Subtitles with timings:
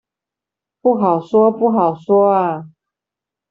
[0.81, 2.67] 不好說，不好說阿